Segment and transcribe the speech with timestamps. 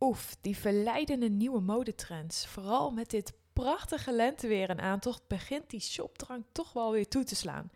[0.00, 2.46] Oef, die verleidende nieuwe modetrends.
[2.46, 7.34] Vooral met dit prachtige lenteweer en aantocht begint die shopdrang toch wel weer toe te
[7.34, 7.70] slaan.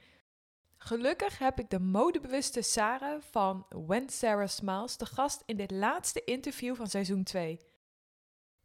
[0.77, 6.25] Gelukkig heb ik de modebewuste Sarah van When Sarah Smiles te gast in dit laatste
[6.25, 7.61] interview van seizoen 2.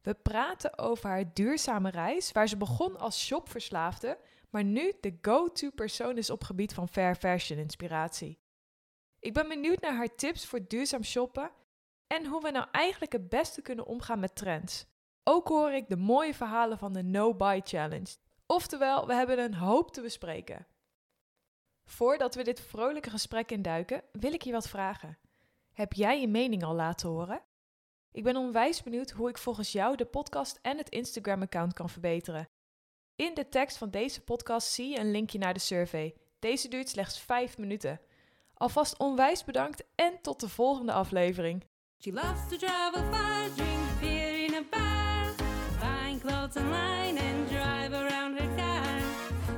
[0.01, 4.17] We praten over haar duurzame reis, waar ze begon als shopverslaafde,
[4.49, 8.39] maar nu de go-to persoon is op gebied van fair fashion inspiratie.
[9.19, 11.51] Ik ben benieuwd naar haar tips voor duurzaam shoppen
[12.07, 14.85] en hoe we nou eigenlijk het beste kunnen omgaan met trends.
[15.23, 18.15] Ook hoor ik de mooie verhalen van de No Buy Challenge.
[18.45, 20.67] Oftewel, we hebben een hoop te bespreken.
[21.85, 25.17] Voordat we dit vrolijke gesprek induiken, wil ik je wat vragen.
[25.73, 27.41] Heb jij je mening al laten horen?
[28.11, 32.49] Ik ben onwijs benieuwd hoe ik volgens jou de podcast en het Instagram-account kan verbeteren.
[33.15, 36.15] In de tekst van deze podcast zie je een linkje naar de survey.
[36.39, 38.01] Deze duurt slechts 5 minuten.
[38.53, 41.65] Alvast onwijs bedankt en tot de volgende aflevering.
[41.99, 45.31] She loves to travel far, drink beer in a bar,
[45.81, 49.01] buying clothes online and drive around her car.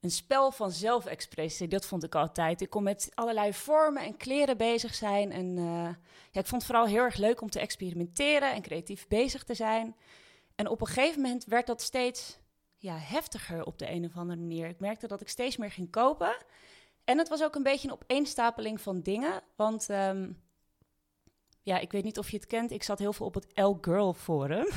[0.00, 1.68] een spel van zelfexpressie.
[1.68, 2.60] Dat vond ik altijd.
[2.60, 5.32] Ik kon met allerlei vormen en kleren bezig zijn.
[5.32, 5.94] En eh,
[6.30, 9.54] ja, ik vond het vooral heel erg leuk om te experimenteren en creatief bezig te
[9.54, 9.96] zijn.
[10.54, 12.38] En op een gegeven moment werd dat steeds
[12.76, 14.68] ja, heftiger op de een of andere manier.
[14.68, 16.36] Ik merkte dat ik steeds meer ging kopen.
[17.04, 19.42] En het was ook een beetje een opeenstapeling van dingen.
[19.56, 20.30] Want ehm,
[21.62, 22.70] ja, ik weet niet of je het kent.
[22.70, 24.66] Ik zat heel veel op het L-Girl forum.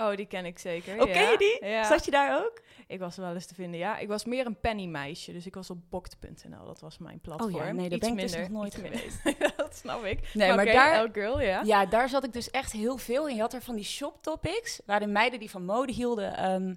[0.00, 1.08] Oh, die ken ik zeker.
[1.08, 1.30] Ja.
[1.30, 1.68] je die?
[1.68, 1.84] Ja.
[1.84, 2.62] Zat je daar ook?
[2.86, 3.98] Ik was er wel eens te vinden, ja.
[3.98, 6.64] Ik was meer een pennymeisje, dus ik was op bokt.nl.
[6.64, 7.54] Dat was mijn platform.
[7.54, 9.22] Oh nee, daar Iets ben ik dus nog nooit geweest.
[9.56, 10.30] dat snap ik.
[10.34, 11.62] Nee, maar Oké, daar- L-girl, ja.
[11.64, 13.34] Ja, daar zat ik dus echt heel veel in.
[13.34, 16.74] Je had er van die shop topics, waarin meiden die van mode hielden, ehm,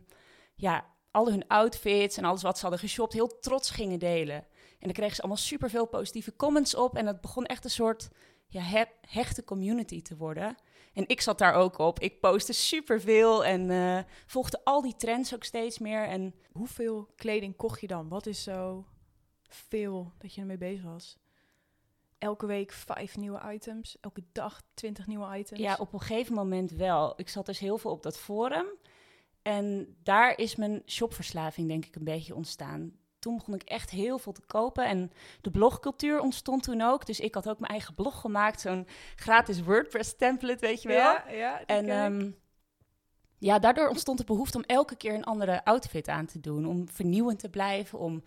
[0.55, 4.35] ja, al hun outfits en alles wat ze hadden geshopt, heel trots gingen delen.
[4.35, 6.95] En dan kregen ze allemaal superveel positieve comments op.
[6.97, 8.09] En het begon echt een soort
[8.51, 10.55] ja, he- hechte community te worden.
[10.93, 11.99] En ik zat daar ook op.
[11.99, 16.03] Ik postte superveel en eh, volgde al die trends ook steeds meer.
[16.07, 18.07] En Hoeveel kleding kocht je dan?
[18.07, 18.85] Wat is zo
[19.47, 21.17] veel dat je ermee bezig was?
[22.17, 25.59] Elke week vijf nieuwe items, elke dag twintig nieuwe items.
[25.59, 27.13] Ja, op een gegeven moment wel.
[27.15, 28.65] Ik zat dus heel veel op dat forum.
[29.41, 32.91] En daar is mijn shopverslaving denk ik een beetje ontstaan.
[33.21, 34.85] Toen begon ik echt heel veel te kopen.
[34.85, 35.11] En
[35.41, 37.05] de blogcultuur ontstond toen ook.
[37.05, 38.61] Dus ik had ook mijn eigen blog gemaakt.
[38.61, 40.97] Zo'n gratis WordPress template, weet je wel.
[40.97, 42.31] ja, ja en ehm,
[43.37, 46.65] ja, daardoor ontstond de behoefte om elke keer een andere outfit aan te doen.
[46.65, 48.23] Om vernieuwend te blijven, om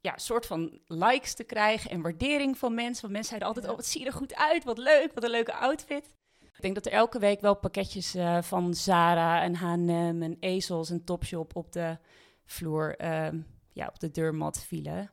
[0.00, 3.00] ja, een soort van likes te krijgen en waardering van mensen.
[3.02, 3.70] Want mensen zeiden altijd, Ja.
[3.70, 6.16] oh, wat zie je er goed uit, wat leuk, wat een leuke outfit.
[6.40, 10.90] Ik denk dat er elke week wel pakketjes eh, van Zara en H&M en Ezels
[10.90, 11.98] en Topshop op de
[12.44, 13.40] vloer, ehm,
[13.78, 15.10] ja, op de deurmat vielen.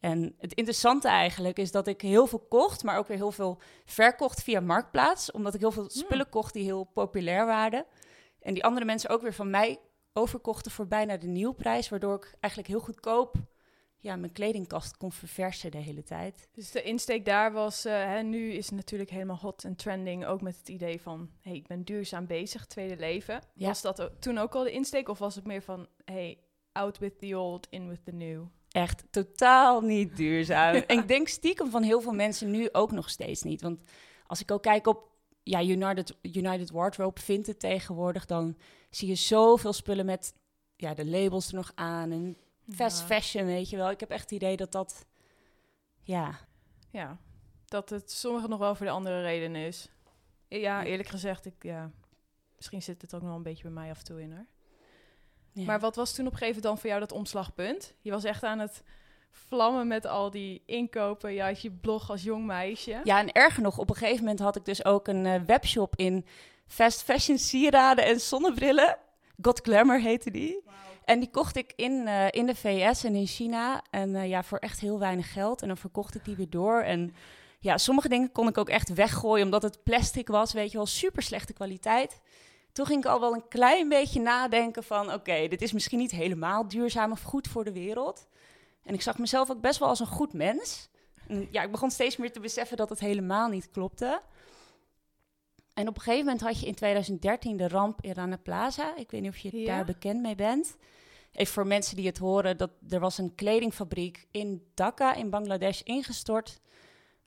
[0.00, 3.60] En het interessante eigenlijk is dat ik heel veel kocht, maar ook weer heel veel
[3.84, 5.30] verkocht via Marktplaats.
[5.30, 7.84] Omdat ik heel veel spullen kocht die heel populair waren.
[8.40, 9.80] En die andere mensen ook weer van mij
[10.12, 11.88] overkochten voor bijna de nieuwprijs.
[11.88, 13.36] Waardoor ik eigenlijk heel goedkoop
[14.04, 16.48] ja, mijn kledingkast kon verversen de hele tijd.
[16.52, 20.26] Dus de insteek daar was, eh, hè, nu is het natuurlijk helemaal hot en trending,
[20.26, 23.40] ook met het idee van, hey, ik ben duurzaam bezig, tweede leven.
[23.54, 23.66] Ja.
[23.66, 26.38] Was dat toen ook al de insteek of was het meer van, hey,
[26.74, 28.44] out with the old, in with the new?
[28.70, 30.74] Echt totaal niet duurzaam.
[30.86, 33.62] En ik denk stiekem van heel veel mensen nu ook nog steeds niet.
[33.62, 33.84] Want
[34.26, 35.08] als ik ook kijk op
[35.42, 38.56] ja, United, United Wardrobe, vindt het tegenwoordig, dan
[38.90, 40.34] zie je zoveel spullen met
[40.76, 42.36] ja, de labels er nog aan en
[42.68, 43.06] fast Ja.
[43.06, 43.90] fashion, weet je wel.
[43.90, 45.06] Ik heb echt het idee dat dat,
[46.02, 46.38] ja,
[46.90, 47.18] Ja,
[47.64, 49.88] dat het sommigen nog wel voor de andere reden is.
[50.48, 51.90] Ja, eerlijk gezegd, ik, ja,
[52.56, 54.46] misschien zit het ook nog wel een beetje bij mij af en toe in hoor.
[55.54, 55.64] Ja.
[55.64, 57.94] Maar wat was toen op een gegeven moment dan voor jou dat omslagpunt?
[58.00, 58.82] Je was echt aan het
[59.30, 61.32] vlammen met al die inkopen.
[61.32, 63.00] Je had je blog als jong meisje.
[63.04, 65.96] Ja, en erger nog, op een gegeven moment had ik dus ook een eh, webshop
[65.96, 66.26] in
[66.66, 68.96] fast fashion sieraden en zonnebrillen.
[69.42, 70.62] God Glamour heette die.
[71.04, 73.82] En die kocht ik in, eh, in de VS en in China.
[73.90, 75.62] En eh, ja, voor echt heel weinig geld.
[75.62, 76.80] En dan verkocht ik die weer door.
[76.80, 77.14] En
[77.60, 80.86] ja, sommige dingen kon ik ook echt weggooien, omdat het plastic was, weet je wel,
[80.86, 82.20] super slechte kwaliteit.
[82.74, 86.10] Toen ging ik al wel een klein beetje nadenken van, oké, dit is misschien niet
[86.10, 88.26] helemaal duurzaam of goed voor de wereld.
[88.82, 90.88] En ik zag mezelf ook best wel als een goed mens.
[91.28, 94.20] En ja, ik begon steeds meer te beseffen dat het helemaal niet klopte.
[95.74, 98.96] En op een gegeven moment had je in 2013 de ramp in Rana Plaza.
[98.96, 99.66] Ik weet niet of je Ja.
[99.66, 100.76] daar bekend mee bent.
[101.32, 105.80] Even voor mensen die het horen, dat er was een kledingfabriek in Dhaka in Bangladesh
[105.80, 106.60] ingestort.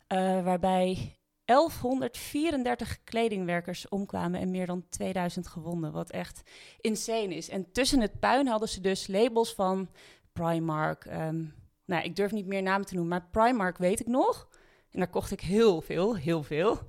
[0.08, 1.17] eh, waarbij
[1.48, 5.92] 1134 kledingwerkers omkwamen en meer dan 2000 gewonden.
[5.92, 6.42] Wat echt
[6.82, 7.50] insane is.
[7.50, 9.90] En tussen het puin hadden ze dus labels van
[10.32, 11.06] Primark.
[11.06, 11.44] ehm,
[11.86, 14.50] nou, ik durf niet meer namen te noemen, maar Primark weet ik nog.
[14.92, 16.80] En daar kocht ik heel veel, heel veel.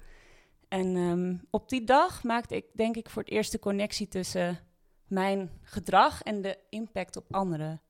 [0.68, 4.58] En ehm, op die dag maakte ik denk ik voor het eerst de connectie tussen
[5.06, 7.82] mijn gedrag en de impact op anderen.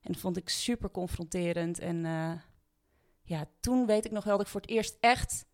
[0.00, 1.78] En dat vond ik super confronterend.
[1.78, 2.32] En eh,
[3.22, 5.46] ja, toen weet ik nog wel dat ik voor het eerst echt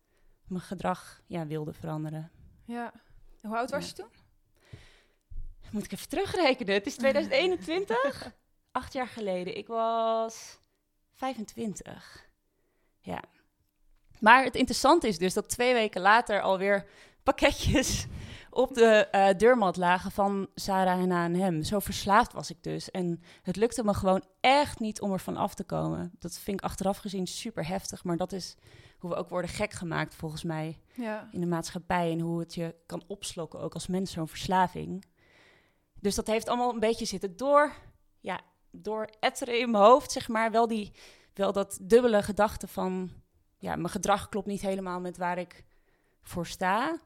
[0.47, 2.31] mijn gedrag ja, wilde veranderen.
[2.65, 2.93] Ja.
[3.41, 3.87] Hoe oud was Ja.
[3.87, 4.21] je toen?
[5.71, 6.73] Moet ik even terugrekenen?
[6.73, 8.31] Het is 2021.
[8.71, 9.57] Acht jaar geleden.
[9.57, 10.59] Ik was
[11.13, 12.25] 25.
[12.99, 13.21] Ja.
[14.19, 16.85] Maar het interessante is dus dat twee weken later alweer
[17.23, 18.05] pakketjes
[18.53, 21.61] op de eh, deurmat lagen van Sarah en H&M.
[21.63, 22.91] Zo verslaafd was ik dus.
[22.91, 26.11] En het lukte me gewoon echt niet om ervan af te komen.
[26.19, 28.03] Dat vind ik achteraf gezien super heftig.
[28.03, 28.55] Maar dat is
[28.99, 31.27] hoe we ook worden gek gemaakt volgens mij Ja.
[31.31, 35.05] in de maatschappij en hoe het je kan opslokken, ook als mens, zo'n verslaving.
[35.99, 37.71] Dus dat heeft allemaal een beetje zitten door,
[38.19, 38.39] ja,
[38.71, 40.51] door etteren in mijn hoofd, zeg maar.
[40.51, 40.91] Wel, die,
[41.33, 43.11] wel dat dubbele gedachte van,
[43.57, 45.63] ja, mijn gedrag klopt niet helemaal met waar ik
[46.21, 46.99] voor sta.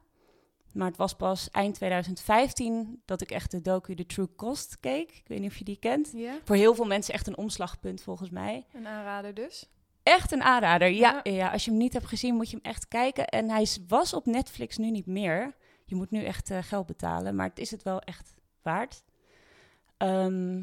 [0.72, 5.10] Maar het was pas eind 2015 dat ik echt de docu The True Cost keek.
[5.10, 6.12] Ik weet niet of je die kent.
[6.44, 8.66] Voor heel veel mensen echt een omslagpunt volgens mij.
[8.72, 9.68] Een aanrader dus.
[10.02, 10.88] Echt een aanrader.
[10.88, 11.32] Ja, Ja.
[11.32, 11.50] ja.
[11.50, 13.26] als je hem niet hebt gezien, moet je hem echt kijken.
[13.26, 15.54] En hij was op Netflix nu niet meer.
[15.84, 19.02] Je moet nu echt eh, geld betalen, maar het is het wel echt waard.
[19.96, 20.62] Ehm,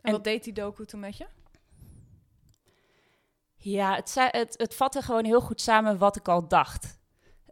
[0.00, 1.26] En, wat deed die docu toen met je?
[3.56, 7.00] ja, het, het, het vatte gewoon heel goed samen wat ik al dacht.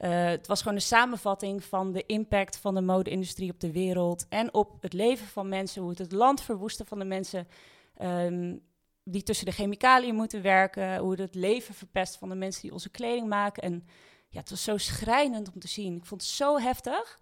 [0.01, 4.27] Eh, het was gewoon een samenvatting van de impact van de mode-industrie op de wereld
[4.29, 7.49] en op het leven van mensen, hoe het het land verwoesten van de mensen
[7.97, 8.57] ehm,
[9.05, 12.73] die tussen de chemicaliën moeten werken, hoe het het leven verpest van de mensen die
[12.73, 13.63] onze kleding maken.
[13.63, 13.87] En
[14.29, 15.97] ja, het was zo schrijnend om te zien.
[15.97, 17.19] Ik vond het zo heftig.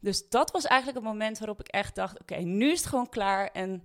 [0.00, 3.08] Dus dat was eigenlijk het moment waarop ik echt dacht: oké, nu is het gewoon
[3.08, 3.82] klaar en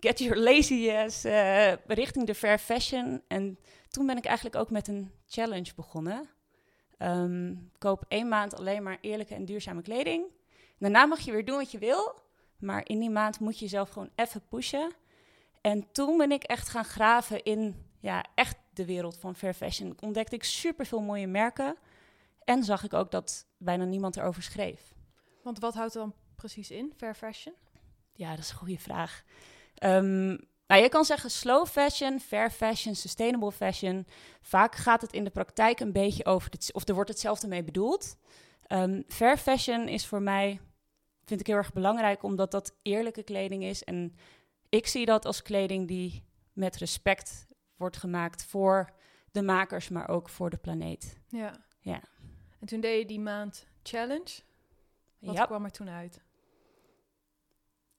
[0.00, 3.22] get your lazy ass eh, richting de fair fashion.
[3.28, 6.28] En toen ben ik eigenlijk ook met een challenge begonnen.
[7.00, 10.24] Ehm, koop één maand alleen maar eerlijke en duurzame kleding.
[10.78, 12.14] Daarna mag je weer doen wat je wil.
[12.58, 14.92] Maar in die maand moet je jezelf gewoon even pushen.
[15.60, 19.96] En toen ben ik echt gaan graven in ja, echt de wereld van fair fashion.
[20.00, 21.76] Ontdekte ik superveel mooie merken.
[22.44, 24.94] En zag ik ook dat bijna niemand erover schreef.
[25.42, 27.54] Want wat houdt dan precies in, fair fashion?
[28.12, 29.24] Ja, dat is een goede vraag.
[29.74, 30.36] Ehm,
[30.70, 34.06] nou, je kan zeggen slow fashion, fair fashion, sustainable fashion.
[34.40, 37.64] Vaak gaat het in de praktijk een beetje over, het, of er wordt hetzelfde mee
[37.64, 38.16] bedoeld.
[38.66, 40.60] Ehm, fair fashion is voor mij,
[41.24, 43.84] vind ik heel erg belangrijk, omdat dat eerlijke kleding is.
[43.84, 44.16] En
[44.68, 47.46] ik zie dat als kleding die met respect
[47.76, 48.92] wordt gemaakt voor
[49.30, 51.18] de makers, maar ook voor de planeet.
[51.28, 51.52] Ja.
[51.80, 52.00] Ja.
[52.60, 54.40] En toen deed je die maand challenge.
[55.18, 56.20] Wat kwam er toen uit?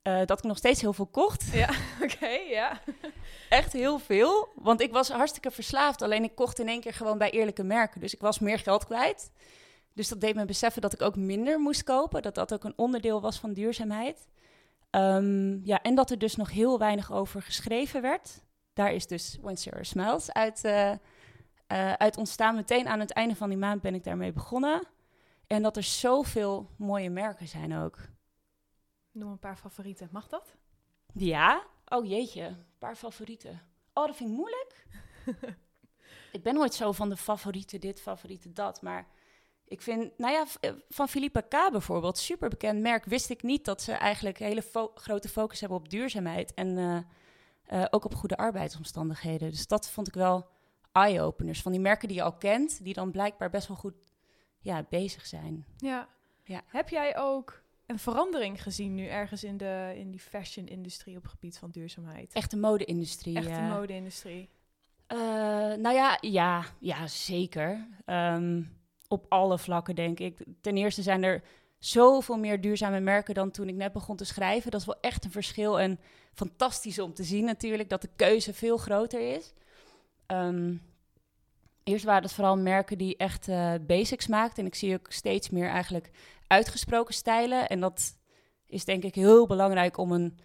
[0.01, 1.46] Eh, dat ik nog steeds heel veel kocht.
[1.51, 1.70] Ja,
[2.03, 2.81] oké, ja.
[3.50, 4.50] Echt heel veel.
[4.55, 6.01] Want ik was hartstikke verslaafd.
[6.01, 8.01] Alleen ik kocht in één keer gewoon bij eerlijke merken.
[8.01, 9.31] Dus ik was meer geld kwijt.
[9.93, 12.22] Dus dat deed me beseffen dat ik ook minder moest kopen.
[12.22, 14.27] Dat dat ook een onderdeel was van duurzaamheid.
[14.89, 18.41] Ehm, ja, en dat er dus nog heel weinig over geschreven werd.
[18.74, 20.98] daar is dus When Sarah Smiles uit, eh, eh,
[21.93, 22.55] uit ontstaan.
[22.55, 24.88] Meteen aan het einde van die maand ben ik daarmee begonnen.
[25.48, 27.98] En dat er zoveel mooie merken zijn ook.
[29.12, 30.10] Noem een paar favorieten.
[30.12, 30.56] Mag dat?
[31.13, 31.65] Ja?
[31.88, 33.62] Oh jeetje, een paar favorieten.
[33.94, 34.86] Oh, dat vind ik moeilijk.
[36.32, 38.82] ik ben nooit zo van de favorieten dit, favorieten dat.
[38.82, 39.08] Maar
[39.65, 43.65] ik vind, nou ja, eh, van Philippa K bijvoorbeeld, super bekend merk, wist ik niet
[43.65, 46.53] dat ze eigenlijk een hele fo- grote focus hebben op duurzaamheid.
[46.53, 46.98] En eh,
[47.82, 49.50] eh, ook op goede arbeidsomstandigheden.
[49.50, 50.48] Dus dat vond ik wel
[50.91, 51.62] eye-openers.
[51.62, 53.96] Van die merken die je al kent, die dan blijkbaar best wel goed
[54.60, 55.65] ja, bezig zijn.
[55.77, 56.08] Ja.
[56.44, 56.62] Ja.
[56.68, 61.31] Heb jij ook een verandering gezien nu ergens in, de, in die fashion-industrie op het
[61.31, 62.33] gebied van duurzaamheid?
[62.33, 63.36] Echte mode-industrie.
[63.36, 63.69] Echte eh.
[63.69, 64.50] mode-industrie.
[65.07, 65.17] Eh,
[65.74, 67.88] nou ja, ja, ja zeker.
[68.05, 68.63] Ehm,
[69.07, 70.45] op alle vlakken, denk ik.
[70.62, 71.43] Ten eerste zijn er
[71.79, 74.71] zoveel meer duurzame merken dan toen ik net begon te schrijven.
[74.71, 76.00] Dat is wel echt een verschil en
[76.33, 79.53] fantastisch om te zien natuurlijk, dat de keuze veel groter is.
[80.25, 80.75] Ehm,
[81.91, 84.63] eerst waren het vooral merken die echt eh, basics maakten.
[84.63, 86.12] En ik zie ook steeds meer eigenlijk
[86.48, 87.69] uitgesproken stijlen.
[87.69, 88.17] En dat
[88.65, 90.39] is denk ik heel belangrijk om een,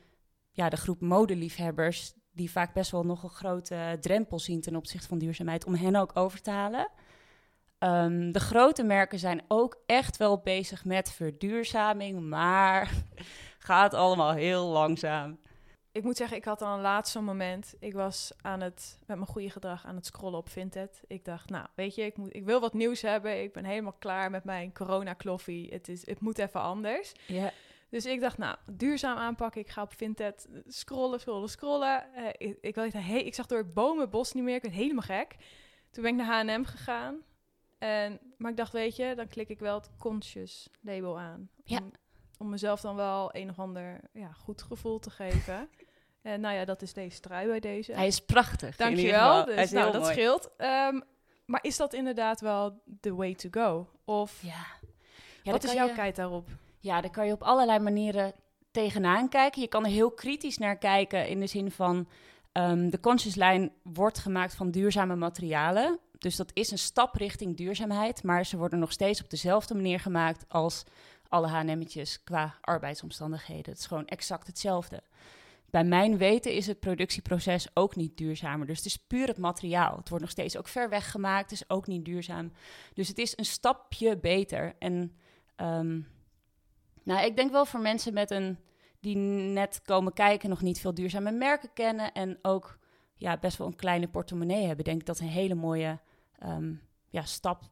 [0.50, 5.08] ja, de groep modeliefhebbers die vaak best wel nog een grote drempel zien ten opzichte
[5.08, 6.88] van duurzaamheid, om hen ook over te halen.
[7.78, 12.90] Ehm, de grote merken zijn ook echt wel bezig met verduurzaming, maar
[13.58, 15.38] gaat allemaal heel langzaam.
[15.96, 17.74] Ik moet zeggen, ik had al een laatste moment.
[17.78, 21.00] Ik was aan het, met mijn goede gedrag aan het scrollen op Vinted.
[21.06, 23.42] Ik dacht, nou, weet je, ik, moet, ik wil wat nieuws hebben.
[23.42, 25.72] Ik ben helemaal klaar met mijn corona-kloffie.
[25.72, 27.12] Het, is, het moet even anders.
[27.26, 27.52] Ja.
[27.88, 29.60] Dus ik dacht, nou, duurzaam aanpakken.
[29.60, 32.14] Ik ga op Vinted scrollen, scrollen, scrollen.
[32.14, 34.54] Eh, ik, ik, hey, ik zag door het bomenbos niet meer.
[34.54, 35.36] Ik werd helemaal gek.
[35.90, 37.22] Toen ben ik naar H&M gegaan.
[37.78, 41.50] En, maar ik dacht, weet je, dan klik ik wel het conscious label aan.
[41.64, 41.78] Ja.
[41.78, 41.92] Om,
[42.38, 45.68] om mezelf dan wel een of ander ja, goed gevoel te geven.
[46.26, 47.92] en nou ja, dat is deze trui bij deze.
[47.92, 48.76] Hij is prachtig.
[48.76, 49.44] Dankjewel.
[49.44, 50.12] Dus, Hij is nou, heel dat mooi.
[50.14, 50.50] scheelt.
[50.56, 51.00] Ehm,
[51.44, 53.88] maar is dat inderdaad wel the way to go?
[54.04, 54.64] Of Ja.
[55.42, 56.48] Ja, wat is jouw je- kijk daarop?
[56.80, 58.32] Ja, daar kan je op allerlei manieren
[58.70, 59.60] tegenaan kijken.
[59.60, 62.08] Je kan er heel kritisch naar kijken in de zin van...
[62.52, 65.98] ehm, de conscious lijn wordt gemaakt van duurzame materialen.
[66.18, 68.22] Dus dat is een stap richting duurzaamheid.
[68.22, 70.84] Maar ze worden nog steeds op dezelfde manier gemaakt als
[71.28, 73.72] alle H&M'tjes qua arbeidsomstandigheden.
[73.72, 75.02] Het is gewoon exact hetzelfde.
[75.70, 78.66] Bij mijn weten is het productieproces ook niet duurzamer.
[78.66, 79.96] Dus het is puur het materiaal.
[79.96, 82.52] Het wordt nog steeds ook ver weg gemaakt, is ook niet duurzaam.
[82.94, 84.74] Dus het is een stapje beter.
[84.78, 85.16] En
[85.56, 86.00] ehm,
[87.02, 88.58] nou, ik denk wel voor mensen met een
[89.00, 92.78] die net komen kijken, nog niet veel duurzame merken kennen en ook
[93.16, 96.00] ja, best wel een kleine portemonnee hebben, denk ik dat een hele mooie
[96.38, 96.74] ehm,
[97.08, 97.62] ja, stap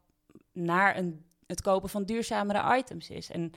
[0.52, 3.30] naar een, het kopen van duurzamere items is.
[3.30, 3.52] En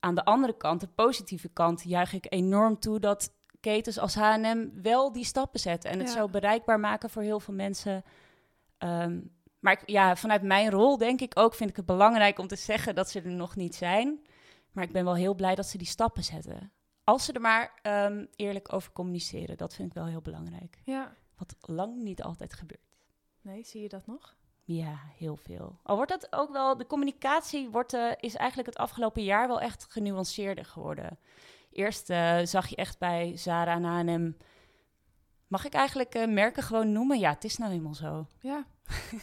[0.00, 3.32] aan de andere kant, de positieve kant, juich ik enorm toe dat
[3.70, 6.14] ketens als H&M wel die stappen zetten en het Ja.
[6.14, 8.04] zo bereikbaar maken voor heel veel mensen.
[8.78, 9.20] Ehm,
[9.58, 12.56] maar ik, ja, vanuit mijn rol denk ik ook, vind ik het belangrijk om te
[12.56, 14.26] zeggen dat ze er nog niet zijn.
[14.72, 16.72] Maar ik ben wel heel blij dat ze die stappen zetten.
[17.04, 20.80] Als ze er maar ehm, eerlijk over communiceren, dat vind ik wel heel belangrijk.
[20.84, 21.14] Ja.
[21.36, 22.80] Wat lang niet altijd gebeurt.
[23.40, 24.36] Nee, zie je dat nog?
[24.64, 25.78] Ja, heel veel.
[25.82, 29.60] Al wordt dat ook wel, de communicatie wordt, eh, is eigenlijk het afgelopen jaar wel
[29.60, 31.18] echt genuanceerder geworden.
[31.76, 34.32] Eerst eh, zag je echt bij Zara en H&M,
[35.46, 37.18] mag ik eigenlijk eh, merken gewoon noemen?
[37.18, 38.26] Ja, het is nou eenmaal zo.
[38.40, 38.66] Ja.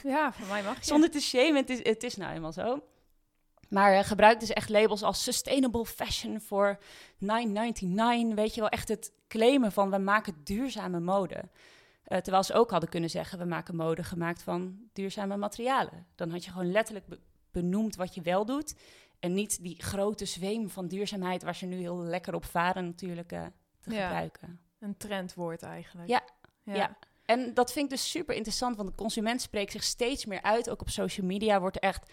[0.04, 0.86] ja, voor mij mag je.
[0.86, 2.84] Zonder te shamen, het is, het is nou eenmaal zo.
[3.70, 6.78] Maar uh, gebruik dus echt labels als sustainable fashion voor
[7.14, 7.28] 9,99.
[8.36, 11.44] Weet je wel, echt het claimen van we maken duurzame mode.
[12.08, 16.06] Uh, terwijl ze ook hadden kunnen zeggen, we maken mode gemaakt van duurzame materialen.
[16.16, 17.20] Dan had je gewoon letterlijk be
[17.52, 18.76] benoemd wat je wel doet.
[19.24, 23.32] En niet die grote zweem van duurzaamheid waar ze nu heel lekker op varen natuurlijk
[23.32, 23.46] uh,
[23.80, 24.04] te Ja.
[24.04, 24.60] gebruiken.
[24.80, 26.10] Een trendwoord eigenlijk.
[26.10, 26.24] Ja.
[26.64, 26.98] Ja.
[27.26, 30.70] En dat vind ik dus super interessant, want de consument spreekt zich steeds meer uit.
[30.70, 32.12] Ook op social media wordt er echt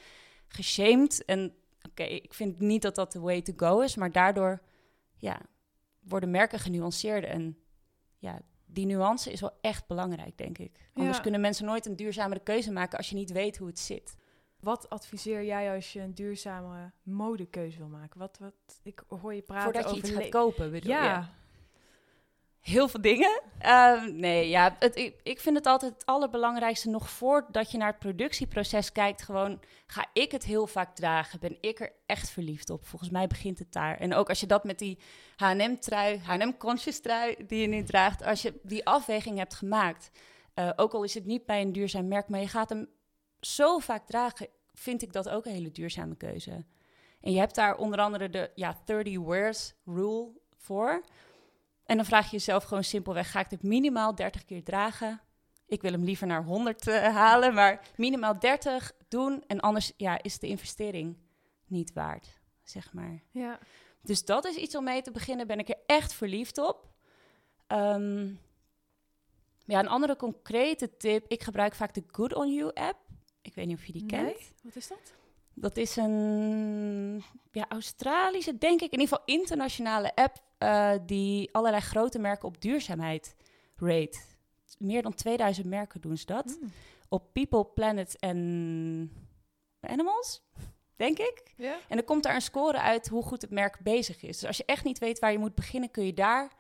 [0.49, 1.25] geshamed.
[1.25, 1.55] En
[1.89, 4.63] oké, ik vind niet dat dat de way to go is, maar daardoor
[5.17, 5.41] ja,
[6.01, 7.31] worden merken genuanceerder.
[7.31, 7.59] En
[8.19, 10.91] ja, die nuance is wel echt belangrijk, denk ik.
[10.95, 11.23] Anders Ja.
[11.23, 14.17] kunnen mensen nooit een duurzamere keuze maken als je niet weet hoe het zit.
[14.61, 18.19] Wat adviseer jij als je een duurzame modekeuze wil maken?
[18.19, 21.19] Wat, wat, ik hoor je praten Voordat je over iets le- gaat kopen, bedoel Ja,
[21.19, 21.39] je?
[22.61, 23.41] Heel veel dingen.
[23.59, 27.89] Ehm, nee, ja, het, ik, ik vind het altijd het allerbelangrijkste nog voordat je naar
[27.89, 29.23] het productieproces kijkt.
[29.23, 31.41] Gewoon, ga ik het heel vaak dragen?
[31.41, 32.87] Ben ik er echt verliefd op?
[32.87, 33.97] Volgens mij begint het daar.
[33.99, 34.99] En ook als je dat met die
[35.37, 40.11] H&M-trui, H&M-conscious trui die je nu draagt, als je die afweging hebt gemaakt,
[40.55, 42.89] eh, ook al is het niet bij een duurzaam merk, maar je gaat hem
[43.41, 46.65] zo vaak dragen, vind ik dat ook een hele duurzame keuze.
[47.21, 51.05] En je hebt daar onder andere de ja, 30 wears rule voor.
[51.85, 55.21] En dan vraag je jezelf gewoon simpelweg, ga ik dit minimaal 30 keer dragen?
[55.67, 59.45] Ik wil hem liever naar 100 eh, halen, maar minimaal 30 doen.
[59.47, 61.17] En anders ja, is de investering
[61.67, 63.23] niet waard, zeg maar.
[63.31, 63.59] Ja.
[64.03, 65.47] Dus dat is iets om mee te beginnen.
[65.47, 66.89] Ben ik er echt verliefd op.
[67.67, 68.27] Ehm,
[69.65, 71.25] ja, een andere concrete tip.
[71.29, 72.99] Ik gebruik vaak de Good On You app.
[73.43, 74.25] Ik weet niet of je die kent.
[74.25, 74.47] Nee?
[74.63, 75.15] Wat is dat?
[75.55, 81.83] Dat is een ja, Australische, denk ik, in ieder geval internationale app eh, die allerlei
[81.83, 83.37] grote merken op duurzaamheid
[83.77, 84.19] rate.
[84.79, 86.59] Meer dan 2000 merken doen ze dat.
[86.61, 86.73] Mm.
[87.09, 89.13] Op People, Planet en
[89.81, 90.43] Animals,
[90.97, 91.55] denk ik.
[91.89, 94.39] En dan komt daar een score uit hoe goed het merk bezig is.
[94.39, 96.53] Dus als je echt niet weet waar je moet beginnen, kun je daar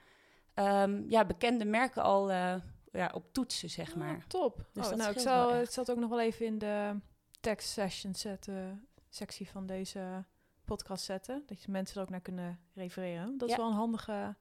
[0.55, 2.55] ehm, ja, bekende merken al eh,
[2.93, 4.15] ja, op toetsen, zeg maar.
[4.17, 4.69] Ah, top.
[4.73, 6.97] Dus oh, nou, ik zal, ik zal het ook nog wel even in de
[7.41, 10.25] text session zetten, sectie van deze
[10.65, 11.43] podcast zetten.
[11.47, 13.39] Dat je mensen er ook naar kunnen refereren.
[13.39, 14.37] Dat is wel een handige,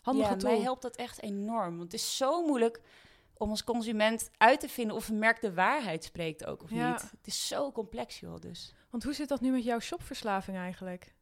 [0.00, 0.50] handige ja, tool.
[0.50, 1.76] mij helpt dat echt enorm.
[1.76, 2.80] Want het is zo moeilijk
[3.36, 6.90] om als consument uit te vinden of een merk de waarheid spreekt ook of Ja.
[6.90, 7.00] niet.
[7.02, 8.40] Het is zo complex, joh.
[8.40, 8.74] Dus.
[8.90, 11.14] Want hoe zit dat nu met jouw shopverslaving eigenlijk?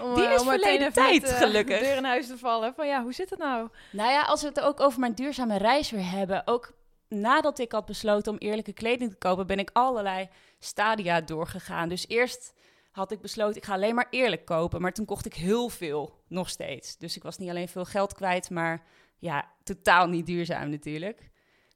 [0.00, 1.80] Om, Die eh, is om verleden met, tijd, gelukkig.
[1.80, 2.74] deur in huis te vallen.
[2.74, 3.68] Van ja, hoe zit het nou?
[3.90, 6.42] Nou ja, als we het ook over mijn duurzame reis weer hebben.
[6.46, 6.72] Ook
[7.08, 11.88] nadat ik had besloten om eerlijke kleding te kopen, ben ik allerlei stadia doorgegaan.
[11.88, 12.54] Dus eerst
[12.90, 14.80] had ik besloten, ik ga alleen maar eerlijk kopen.
[14.80, 16.96] Maar toen kocht ik heel veel, nog steeds.
[16.96, 18.82] Dus ik was niet alleen veel geld kwijt, maar
[19.18, 21.30] ja, totaal niet duurzaam natuurlijk.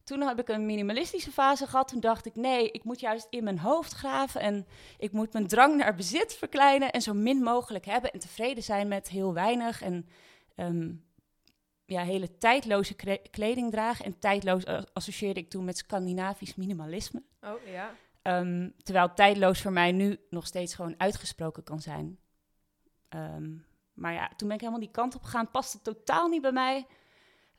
[0.09, 1.89] Toen heb ik een minimalistische fase gehad.
[1.89, 4.41] Toen dacht ik, nee, ik moet juist in mijn hoofd graven.
[4.41, 4.67] En
[4.99, 6.93] ik moet mijn drang naar bezit verkleinen.
[6.93, 8.13] En zo min mogelijk hebben.
[8.13, 9.83] En tevreden zijn met heel weinig.
[9.83, 10.09] En
[10.55, 10.93] ehm,
[11.85, 12.95] ja, hele tijdloze
[13.31, 14.05] kleding dragen.
[14.05, 17.23] En tijdloos associeerde ik toen met Scandinavisch minimalisme.
[17.41, 17.95] Oh ja.
[18.23, 22.19] Ehm, terwijl tijdloos voor mij nu nog steeds gewoon uitgesproken kan zijn.
[23.09, 23.51] Ehm,
[23.95, 25.51] maar ja, toen ben ik helemaal die kant op gegaan.
[25.51, 26.87] Paste totaal niet bij mij.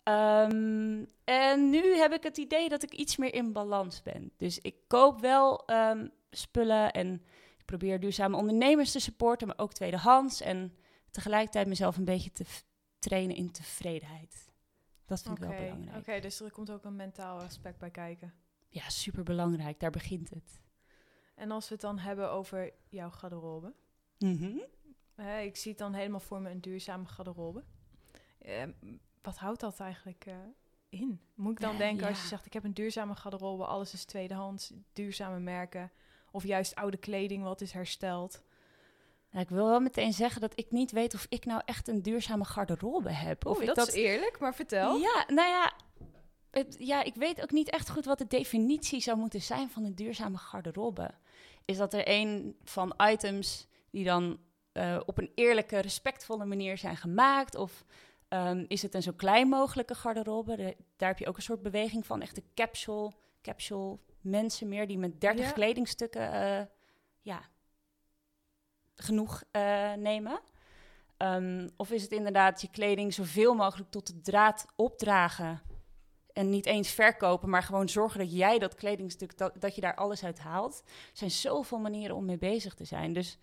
[0.10, 4.32] Ehm, en nu heb ik het idee dat ik iets meer in balans ben.
[4.38, 7.14] Dus ik koop wel ehm, spullen en
[7.58, 10.42] ik probeer duurzame ondernemers te supporten, maar ook tweedehands.
[10.42, 10.74] En
[11.12, 12.46] tegelijkertijd mezelf een beetje te
[13.00, 14.52] trainen in tevredenheid.
[15.06, 15.98] Dat vind ik wel belangrijk.
[15.98, 18.34] Oké, dus er komt ook een mentaal aspect bij kijken.
[18.70, 19.80] Ja, super belangrijk.
[19.80, 20.62] Daar begint het.
[21.36, 23.74] En als we het dan hebben over jouw garderobe.
[24.18, 24.58] Mhm.
[25.42, 27.64] Ik zie het dan helemaal voor me een duurzame garderobe.
[28.40, 28.72] Ehm,
[29.22, 30.36] wat houdt dat eigenlijk eh,
[30.90, 31.22] in?
[31.36, 34.74] Moet ik dan denken als je zegt ik heb een duurzame garderobe, alles is tweedehands,
[34.94, 35.92] duurzame merken.
[36.32, 38.44] Of juist oude kleding wat is hersteld.
[39.32, 42.02] Nou, ik wil wel meteen zeggen dat ik niet weet of ik nou echt een
[42.02, 43.46] duurzame garderobe heb.
[43.46, 44.98] Of ik dat, is eerlijk, maar vertel.
[44.98, 45.74] Ja, nou ja,
[46.52, 49.84] het, ja, ik weet ook niet echt goed wat de definitie zou moeten zijn van
[49.84, 51.12] een duurzame garderobe.
[51.66, 54.40] Is dat er een van items die dan
[54.72, 57.56] eh, op een eerlijke, respectvolle manier zijn gemaakt?
[57.56, 57.86] Of
[58.30, 60.56] ehm, is het een zo klein mogelijke garderobe?
[60.56, 63.12] De- daar heb je ook een soort beweging van, echte capsule,
[63.42, 65.52] capsule mensen meer die met 30 Ja.
[65.52, 66.66] kledingstukken eh,
[67.22, 67.42] ja,
[68.96, 70.40] genoeg eh, nemen.
[71.18, 75.62] Ehm, of is het inderdaad je kleding zoveel mogelijk tot de draad opdragen
[76.34, 79.96] en niet eens verkopen, maar gewoon zorgen dat jij dat kledingstuk, dat, dat je daar
[79.96, 80.82] alles uit haalt.
[80.86, 83.14] Er zijn zoveel manieren om mee bezig te zijn.
[83.14, 83.38] Dus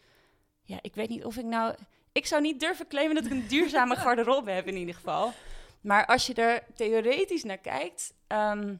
[0.62, 1.74] ja, ik weet niet of ik nou...
[2.16, 5.32] Ik zou niet durven claimen dat ik een duurzame garderobe heb in ieder geval.
[5.80, 8.14] Maar als je er theoretisch naar kijkt...
[8.26, 8.76] ehm,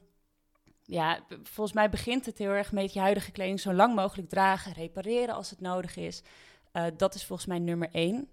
[0.83, 4.73] ja, volgens mij begint het heel erg met je huidige kleding zo lang mogelijk dragen,
[4.73, 6.23] repareren als het nodig is.
[6.71, 8.29] Eh, dat is volgens mij nummer één.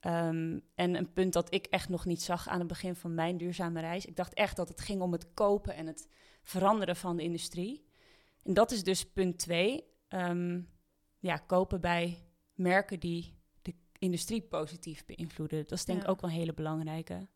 [0.00, 3.36] Ehm, en een punt dat ik echt nog niet zag aan het begin van mijn
[3.36, 4.06] duurzame reis.
[4.06, 6.08] Ik dacht echt dat het ging om het kopen en het
[6.42, 7.84] veranderen van de industrie.
[8.42, 9.84] En dat is dus punt twee.
[10.08, 10.60] Ehm,
[11.18, 12.18] ja, kopen bij
[12.54, 13.38] merken die
[14.00, 15.62] industrie positief beïnvloeden.
[15.62, 16.10] Dat is denk ik Ja.
[16.10, 17.26] ook wel een hele belangrijke.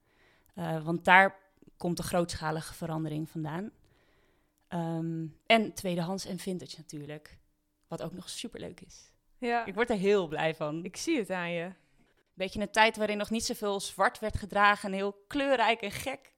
[0.54, 1.36] Eh, want daar
[1.76, 3.70] komt de grootschalige verandering vandaan.
[4.68, 7.38] Ehm, en tweedehands en vintage natuurlijk.
[7.88, 9.12] Wat ook nog superleuk is.
[9.38, 10.84] Ja, Ik word er heel blij van.
[10.84, 11.70] ik zie het aan je.
[12.34, 16.32] Beetje een tijd waarin nog niet zoveel zwart werd gedragen en heel kleurrijk en gek.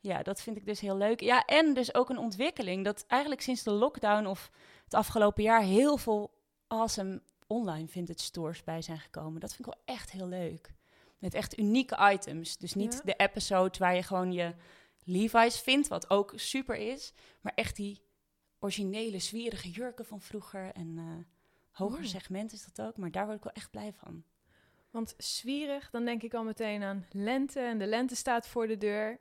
[0.00, 1.20] Ja, dat vind ik dus heel leuk.
[1.20, 4.50] Ja, en dus ook een ontwikkeling dat eigenlijk sinds de lockdown of
[4.84, 6.30] het afgelopen jaar heel veel
[6.66, 9.40] awesome online vintage stores bij zijn gekomen.
[9.40, 10.74] Dat vind ik wel echt heel leuk.
[11.18, 12.56] Met echt unieke items.
[12.56, 13.00] Dus niet Ja.
[13.04, 14.54] de episodes waar je gewoon je
[15.04, 17.12] Levi's vindt, wat ook super is.
[17.40, 18.00] Maar echt die
[18.58, 20.72] originele, zwierige jurken van vroeger.
[20.72, 21.24] En eh
[21.70, 22.96] hoger segment is dat ook.
[22.96, 24.24] Maar daar word ik wel echt blij van.
[24.90, 27.60] Want zwierig, dan denk ik al meteen aan lente.
[27.60, 29.18] En de lente staat voor de deur.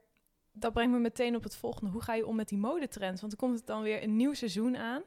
[0.51, 1.91] Dat brengt me meteen op het volgende.
[1.91, 3.21] Hoe ga je om met die modetrends?
[3.21, 5.03] Want er komt het dan weer een nieuw seizoen aan.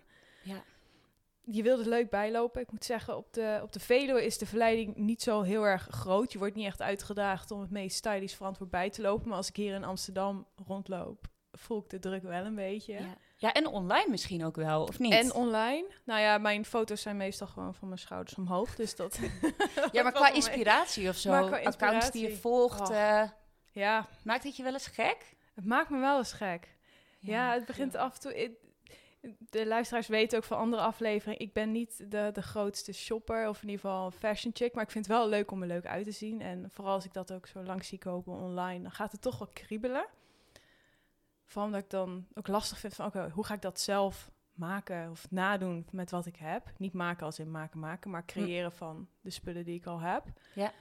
[1.51, 2.61] Je wilt er leuk bijlopen.
[2.61, 5.89] Ik moet zeggen, op de, op de Veluwe is de verleiding niet zo heel erg
[5.91, 6.33] groot.
[6.33, 9.29] Je wordt niet echt uitgedaagd om het meest stylish verantwoord bij te lopen.
[9.29, 12.93] Maar als ik hier in Amsterdam rondloop, voel ik de druk wel een beetje.
[12.93, 13.17] Ja.
[13.37, 15.13] ja, en online misschien ook wel, of niet?
[15.13, 15.87] En online?
[16.05, 18.75] Nou ja, mijn foto's zijn meestal gewoon van mijn schouders omhoog.
[18.75, 19.19] Dus dat.
[19.93, 22.37] ja, maar qua inspiratie of zo, qua accounts die je inspiratie.
[22.37, 23.23] volgt, eh,
[23.73, 25.37] Ja, maakt het je wel eens gek?
[25.55, 26.77] het maakt me wel eens gek.
[27.21, 28.59] Ja, het begint af en toe.
[29.39, 31.41] De luisteraars weten ook van andere afleveringen.
[31.41, 34.75] Ik ben niet de, de grootste shopper, of in ieder geval een fashion chick.
[34.75, 36.41] Maar ik vind het wel leuk om er leuk uit te zien.
[36.41, 39.39] En vooral als ik dat ook zo langs zie kopen online, dan gaat het toch
[39.39, 40.07] wel kriebelen.
[41.45, 45.11] Vooral omdat ik dan ook lastig vind van, oké, hoe ga ik dat zelf maken
[45.11, 46.73] of nadoen met wat ik heb?
[46.77, 50.25] Niet maken als in maken, maken, maar creëren van de spullen die ik al heb.
[50.55, 50.73] Ja.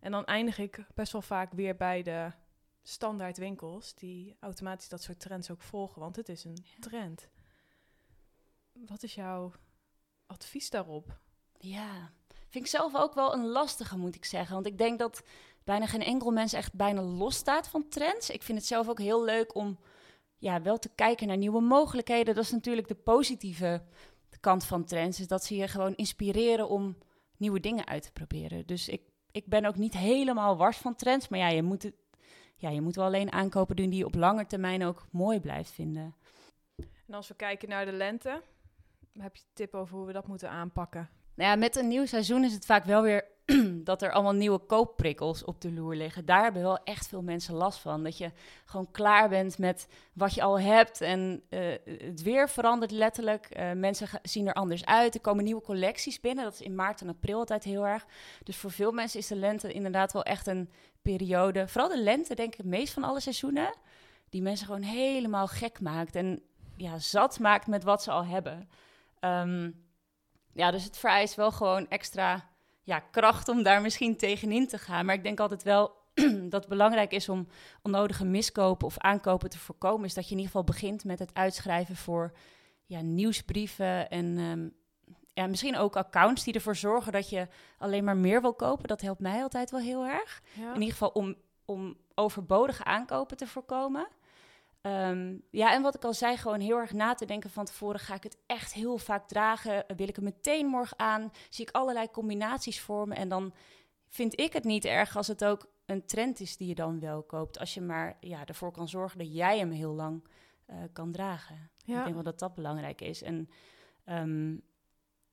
[0.00, 2.30] En dan eindig ik best wel vaak weer bij de
[2.82, 7.28] standaard winkels die automatisch dat soort trends ook volgen, want het is een trend.
[8.86, 9.52] Wat is jouw
[10.26, 11.18] advies daarop?
[11.58, 12.12] Ja,
[12.48, 14.54] vind ik zelf ook wel een lastige, moet ik zeggen.
[14.54, 15.22] Want ik denk dat
[15.64, 18.30] bijna geen enkel mens echt bijna los staat van trends.
[18.30, 19.78] Ik vind het zelf ook heel leuk om
[20.38, 22.34] ja, wel te kijken naar nieuwe mogelijkheden.
[22.34, 23.82] Dat is natuurlijk de positieve
[24.40, 25.20] kant van trends.
[25.20, 26.96] Is dat ze je gewoon inspireren om
[27.36, 28.66] nieuwe dingen uit te proberen.
[28.66, 31.28] Dus ik, ik ben ook niet helemaal wars van trends.
[31.28, 31.94] Maar ja, je moet, het,
[32.56, 35.70] ja, je moet wel alleen aankopen doen die je op lange termijn ook mooi blijft
[35.70, 36.14] vinden.
[37.06, 38.42] En als we kijken naar de lente,
[39.18, 41.08] heb je tip over hoe we dat moeten aanpakken?
[41.34, 43.24] Nou ja, met een nieuw seizoen is het vaak wel weer
[43.84, 46.24] dat er allemaal nieuwe koopprikkels op de loer liggen.
[46.24, 48.02] Daar hebben wel echt veel mensen last van.
[48.02, 48.32] Dat je
[48.64, 51.00] gewoon klaar bent met wat je al hebt.
[51.00, 53.46] En eh, het weer verandert letterlijk.
[53.46, 55.14] Eh, mensen zien er anders uit.
[55.14, 56.44] Er komen nieuwe collecties binnen.
[56.44, 58.06] Dat is in maart en april altijd heel erg.
[58.42, 60.70] Dus voor veel mensen is de lente inderdaad wel echt een
[61.02, 61.68] periode.
[61.68, 63.74] Vooral de lente, denk ik, het meest van alle seizoenen.
[64.28, 66.14] Die mensen gewoon helemaal gek maakt.
[66.14, 66.42] En
[66.76, 68.68] ja, zat maakt met wat ze al hebben.
[69.24, 69.70] Ehm,
[70.52, 72.48] ja, dus het vereist wel gewoon extra
[72.82, 75.04] ja, kracht om daar misschien tegenin te gaan.
[75.04, 75.92] Maar ik denk altijd wel
[76.52, 77.48] dat het belangrijk is om
[77.82, 80.06] onnodige miskopen of aankopen te voorkomen.
[80.06, 82.32] Is dat je in ieder geval begint met het uitschrijven voor
[82.86, 84.68] ja, nieuwsbrieven en ehm,
[85.32, 88.88] ja, misschien ook accounts die ervoor zorgen dat je alleen maar meer wil kopen.
[88.88, 90.42] Dat helpt mij altijd wel heel erg.
[90.52, 90.68] Ja.
[90.68, 91.34] In ieder geval om,
[91.64, 94.08] om overbodige aankopen te voorkomen.
[94.84, 98.00] Ehm, ja, en wat ik al zei, gewoon heel erg na te denken van tevoren.
[98.00, 99.84] Ga ik het echt heel vaak dragen?
[99.96, 101.32] Wil ik het meteen morgen aan?
[101.50, 103.16] Zie ik allerlei combinaties vormen?
[103.16, 103.54] En dan
[104.08, 107.22] vind ik het niet erg als het ook een trend is die je dan wel
[107.22, 107.58] koopt.
[107.58, 110.24] Als je maar ja, ervoor kan zorgen dat jij hem heel lang
[110.66, 111.70] eh, kan dragen.
[111.84, 113.22] Ik denk wel dat dat belangrijk is.
[113.22, 113.48] En
[114.04, 114.52] ehm,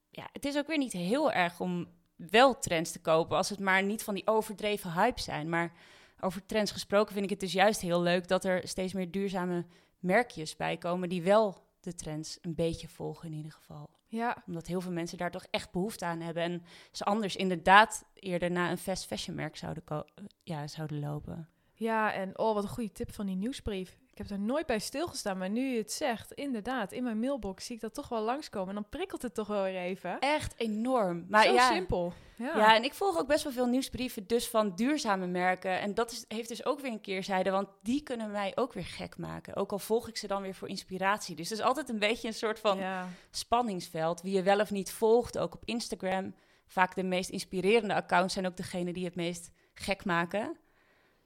[0.10, 3.38] ja, het is ook weer niet heel erg om wel trends te kopen...
[3.38, 5.50] als het maar niet van die overdreven hype zijn.
[5.50, 5.74] Maar
[6.22, 8.28] over trends gesproken vind ik het dus juist heel leuk...
[8.28, 9.66] dat er steeds meer duurzame
[10.00, 11.10] merkjes bij komen...
[11.10, 13.90] die wel de trends een beetje volgen in ieder geval.
[14.08, 16.44] ja, Omdat heel veel mensen daar toch echt behoefte aan hebben...
[16.44, 20.06] en ze anders inderdaad eerder naar een fast fashion merk zouden, ko-
[20.44, 21.50] ja, zouden lopen.
[21.74, 23.98] ja, en oh, wat een goede tip van die nieuwsbrief.
[24.12, 27.66] Ik heb er nooit bij stilgestaan, maar nu je het zegt, inderdaad, in mijn mailbox
[27.66, 28.70] zie ik dat toch wel langskomen.
[28.70, 30.20] En dan prikkelt het toch wel weer even.
[30.20, 31.26] Echt enorm.
[31.30, 32.14] Maar Zo ja, simpel.
[32.42, 32.58] Ja.
[32.58, 32.76] Ja.
[32.76, 35.80] en ik volg ook best wel veel nieuwsbrieven dus van duurzame merken.
[35.80, 38.86] En dat is, heeft dus ook weer een keerzijde, want die kunnen mij ook weer
[38.86, 39.56] gek maken.
[39.56, 41.36] Ook al volg ik ze dan weer voor inspiratie.
[41.36, 43.08] Dus het is altijd een beetje een soort van ja.
[43.32, 44.22] spanningsveld.
[44.22, 46.36] Wie je wel of niet volgt, ook op Instagram.
[46.66, 50.58] Vaak de meest inspirerende accounts zijn ook degene die het meest gek maken.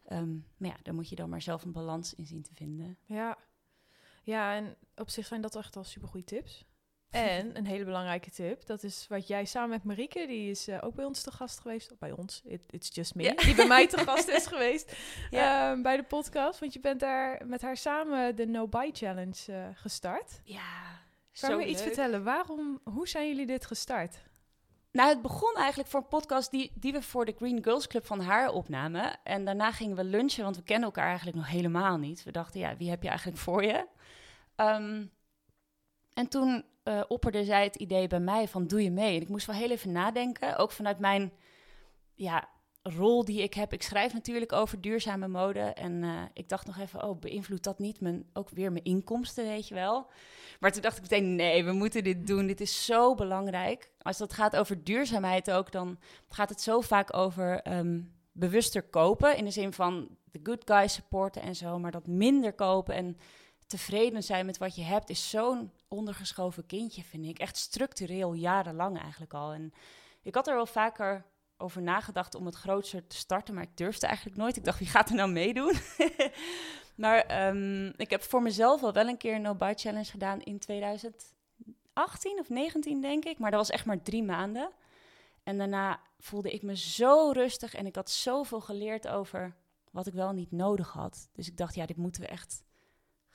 [0.06, 2.98] Ehm, maar ja, daar moet je dan maar zelf een balans in zien te vinden.
[3.06, 3.38] Ja.
[4.24, 6.66] ja, en op zich zijn dat echt al supergoeie tips.
[7.16, 10.78] En een hele belangrijke tip, dat is wat jij samen met Marieke, die is eh,
[10.82, 11.92] ook bij ons te gast geweest.
[11.92, 13.24] Of bij ons, it, it's just me.
[13.24, 13.34] Ja.
[13.34, 14.96] Die bij mij te gast is geweest
[15.30, 15.72] Ja.
[15.72, 16.60] ehm, bij de podcast.
[16.60, 20.42] Want je bent daar met haar samen de No Buy Challenge eh, gestart.
[20.44, 21.04] Ja,
[21.40, 22.24] Kan je me iets vertellen?
[22.24, 24.18] Waarom, hoe zijn jullie dit gestart?
[24.92, 28.06] Nou, het begon eigenlijk voor een podcast die, die we voor de Green Girls Club
[28.06, 29.18] van haar opnamen.
[29.24, 32.24] En daarna gingen we lunchen, want we kennen elkaar eigenlijk nog helemaal niet.
[32.24, 33.86] We dachten, ja, wie heb je eigenlijk voor je?
[34.56, 35.06] Ehm,
[36.14, 39.16] en toen eh, opperde zij het idee bij mij van, doe je mee?
[39.16, 41.32] En ik moest wel heel even nadenken, ook vanuit mijn
[42.14, 42.50] ja,
[42.82, 43.74] rol die ik heb.
[43.74, 45.60] Ik schrijf natuurlijk over duurzame mode.
[45.60, 49.46] En eh, ik dacht nog even, oh, beïnvloedt dat niet mijn, ook weer mijn inkomsten,
[49.46, 50.08] weet je wel?
[50.60, 52.48] Maar toen dacht ik meteen, nee, we moeten dit doen.
[52.48, 53.92] Dit is zo belangrijk.
[54.02, 59.38] Als het gaat over duurzaamheid ook, dan gaat het zo vaak over ehm, bewuster kopen.
[59.38, 61.80] In de zin van de good guys supporten en zo.
[61.80, 63.18] Maar dat minder kopen en
[63.66, 67.40] tevreden zijn met wat je hebt, is zo'n ondergeschoven kindje, vind ik.
[67.40, 69.54] Echt structureel, jarenlang eigenlijk al.
[69.54, 69.74] En
[70.22, 71.26] ik had er wel vaker
[71.58, 74.58] over nagedacht om het grootser te starten, maar ik durfde eigenlijk nooit.
[74.58, 75.74] Ik dacht, wie gaat er nou meedoen?
[76.96, 80.60] maar ehm, ik heb voor mezelf al wel een keer een no-buy challenge gedaan in
[80.60, 81.34] 2018
[81.96, 83.40] 18 of 19, denk ik.
[83.40, 84.72] Maar dat was echt maar drie maanden.
[85.44, 89.56] En daarna voelde ik me zo rustig en ik had zoveel geleerd over
[89.92, 91.30] wat ik wel niet nodig had.
[91.34, 92.64] Dus ik dacht, ja, dit moeten we echt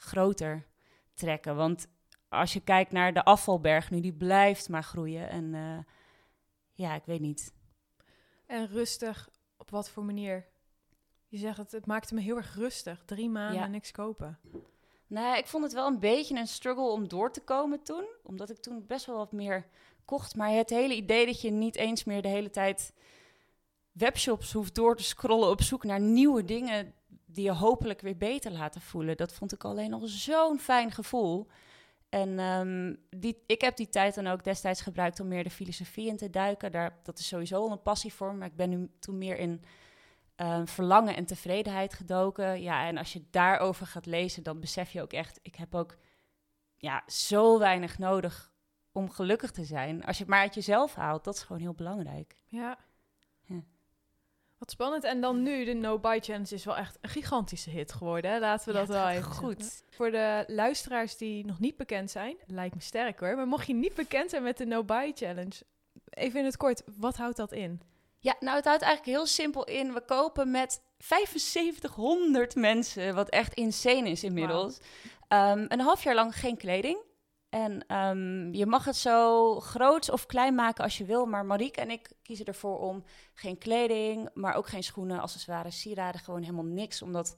[0.01, 0.67] groter
[1.15, 1.57] trekken.
[1.57, 1.87] Want
[2.29, 5.29] als je kijkt naar de afvalberg nu, die blijft maar groeien.
[5.29, 5.79] En eh,
[6.73, 7.53] ja, ik weet niet.
[8.47, 10.47] En rustig, op wat voor manier?
[11.29, 13.03] Je zegt het, het maakte me heel erg rustig.
[13.05, 13.67] Drie maanden Ja.
[13.67, 14.39] niks kopen.
[15.07, 18.05] Nou, ik vond het wel een beetje een struggle om door te komen toen.
[18.23, 19.67] Omdat ik toen best wel wat meer
[20.05, 20.37] kocht.
[20.37, 22.93] Maar het hele idee dat je niet eens meer de hele tijd
[23.93, 26.95] webshops hoeft door te scrollen op zoek naar nieuwe dingen
[27.35, 29.17] die je hopelijk weer beter laten voelen.
[29.17, 31.49] Dat vond ik alleen al zo'n fijn gevoel.
[32.09, 36.09] En ehm, die, ik heb die tijd dan ook destijds gebruikt om meer de filosofie
[36.09, 36.73] in te duiken.
[36.73, 39.63] Daar, dat is sowieso al een passie voor maar ik ben nu toen meer in
[40.37, 42.63] ehm, verlangen en tevredenheid gedoken.
[42.63, 45.97] Ja, en als je daarover gaat lezen, dan besef je ook echt, ik heb ook
[46.77, 48.53] ja, zo weinig nodig
[48.93, 50.05] om gelukkig te zijn.
[50.05, 52.37] Als je het maar uit jezelf haalt, dat is gewoon heel belangrijk.
[52.47, 52.79] Ja.
[54.61, 55.05] Wat spannend.
[55.05, 58.31] En dan nu, de No Buy Challenge is wel echt een gigantische hit geworden.
[58.31, 58.39] Hè?
[58.39, 59.83] Laten we Ja, dat wel even goed.
[59.91, 63.37] Voor de luisteraars die nog niet bekend zijn, lijkt me sterk hoor.
[63.37, 65.63] Maar mocht je niet bekend zijn met de No Buy Challenge,
[66.11, 67.81] even in het kort, wat houdt dat in?
[68.19, 69.93] Ja, nou, het houdt eigenlijk heel simpel in.
[69.93, 74.79] We kopen met 7500 mensen, wat echt insane is inmiddels,
[75.29, 76.99] ehm, een half jaar lang geen kleding.
[77.51, 81.27] En ehm, je mag het zo groot of klein maken als je wil.
[81.27, 86.21] Maar Marieke en ik kiezen ervoor om geen kleding, maar ook geen schoenen, accessoires, sieraden,
[86.21, 87.03] gewoon helemaal niks.
[87.03, 87.37] Omdat,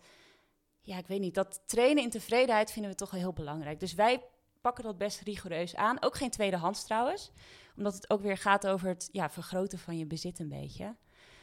[0.83, 3.81] ja, ik weet niet, dat trainen in tevredenheid vinden we toch wel heel belangrijk.
[3.81, 4.23] Dus wij
[4.61, 6.03] pakken dat best rigoureus aan.
[6.03, 7.33] Ook geen tweedehands trouwens
[7.77, 10.97] omdat het ook weer gaat over het ja, vergroten van je bezit een beetje.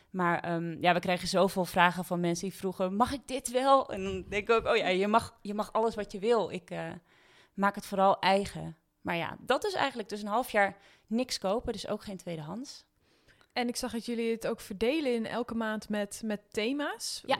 [0.10, 3.89] Maar ehm, ja, we krijgen zoveel vragen van mensen die vroegen: mag ik dit wel?
[3.89, 6.49] En dan denk ik ook: oh ja, je mag, je mag alles wat je wil.
[6.49, 6.91] Ik eh,
[7.60, 8.78] maak het vooral eigen.
[9.02, 12.86] Maar ja, dat is eigenlijk dus een half jaar niks kopen, dus ook geen tweedehands.
[13.54, 17.24] En ik zag dat jullie het ook verdelen in elke maand met, met thema's.
[17.26, 17.38] Ja,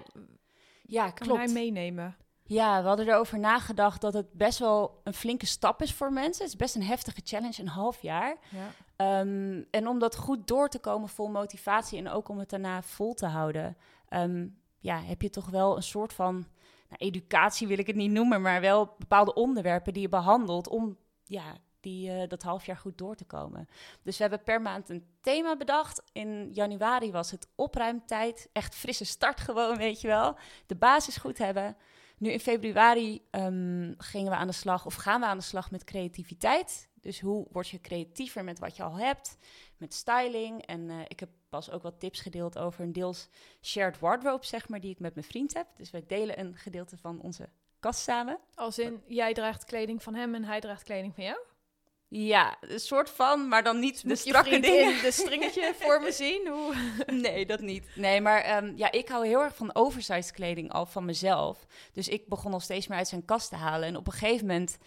[0.82, 1.40] Ja, Kan klopt.
[1.44, 2.16] hij meenemen?
[2.44, 6.44] Ja, we hadden erover nagedacht dat het best wel een flinke stap is voor mensen.
[6.44, 8.38] Het is best een heftige challenge, een half jaar.
[8.50, 8.72] Ja.
[8.96, 12.82] Ehm, en om dat goed door te komen vol motivatie en ook om het daarna
[12.82, 13.78] vol te houden,
[14.08, 14.48] ehm,
[14.80, 16.48] ja, heb je toch wel een soort van
[16.90, 20.98] nou, educatie wil ik het niet noemen, maar wel bepaalde onderwerpen die je behandelt om
[21.24, 23.68] ja, die, eh, dat half jaar goed door te komen.
[24.04, 26.04] Dus we hebben per maand een thema bedacht.
[26.12, 30.38] In januari was het opruimtijd, echt frisse start gewoon, weet je wel.
[30.66, 31.78] De basis goed hebben.
[32.18, 35.72] Nu in februari ehm, gingen we aan de slag, of gaan we aan de slag
[35.72, 36.90] met creativiteit.
[37.02, 39.38] Dus hoe word je creatiever met wat je al hebt,
[39.78, 40.66] met styling.
[40.66, 43.28] En eh, ik heb pas ook wat tips gedeeld over een deels
[43.62, 45.68] shared wardrobe, zeg maar, die ik met mijn vriend heb.
[45.78, 48.40] Dus wij delen een gedeelte van onze kast samen.
[48.54, 51.38] Als in, jij draagt kleding van hem en hij draagt kleding van jou?
[52.12, 54.96] Ja, een soort van, maar dan niet de Moet strakke dingen.
[54.96, 56.48] in de stringetje voor me zien?
[56.48, 56.74] Hoe?
[57.06, 57.96] Nee, dat niet.
[57.96, 61.66] Nee, maar ehm, ja, ik hou heel erg van oversized kleding al van mezelf.
[61.94, 63.88] Dus ik begon al steeds meer uit zijn kast te halen.
[63.88, 64.78] En op een gegeven moment,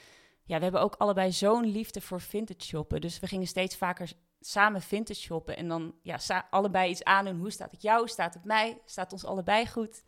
[0.44, 3.00] ja, we hebben ook allebei zo'n liefde voor vintage shoppen.
[3.00, 4.12] Dus we gingen steeds vaker
[4.46, 5.56] samen vintage shoppen.
[5.56, 7.38] En dan ja, allebei iets aandoen.
[7.38, 8.08] Hoe staat het jou?
[8.08, 8.80] Staat het mij?
[8.84, 10.02] Staat ons allebei goed?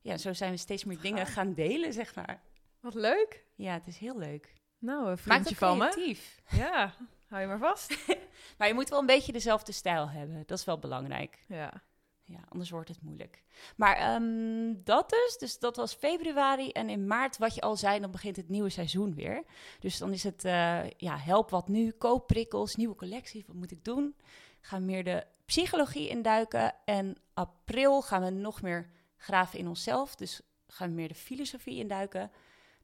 [0.00, 2.42] Ja, zo zijn we steeds meer dingen gaan delen, zeg maar.
[2.80, 3.44] Wat leuk.
[3.54, 4.54] Ja, het is heel leuk.
[4.78, 5.88] Nou, een vriendje van me.
[5.88, 6.42] creatief.
[6.50, 6.94] Ja,
[7.28, 7.96] hou je maar vast.
[8.58, 10.42] Maar je moet wel een beetje dezelfde stijl hebben.
[10.46, 11.44] Dat is wel belangrijk.
[11.48, 11.82] Ja.
[12.30, 13.42] Ja, anders wordt het moeilijk.
[13.76, 15.36] Maar ehm, dat dus.
[15.38, 16.70] Dus dat was februari.
[16.70, 19.42] En in maart, wat je al zei, dan begint het nieuwe seizoen weer.
[19.78, 21.90] Dus dan is het, eh, ja, help wat nu.
[21.90, 23.44] Koop prikkels, nieuwe collectie.
[23.46, 24.16] Wat moet ik doen?
[24.60, 26.74] Gaan meer de psychologie induiken.
[26.84, 30.14] En april gaan we nog meer graven in onszelf.
[30.14, 32.30] Dus gaan we meer de filosofie induiken.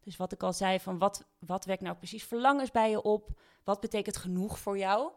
[0.00, 3.28] Dus wat ik al zei, van wat, wat wekt nou precies verlangens bij je op?
[3.64, 5.12] Wat betekent genoeg voor jou?